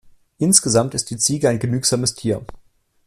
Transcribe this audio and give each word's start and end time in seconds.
Insgesamt 0.39 0.95
ist 0.95 1.11
die 1.11 1.17
Ziege 1.17 1.47
ein 1.49 1.59
genügsames 1.59 2.15
Tier. 2.15 2.43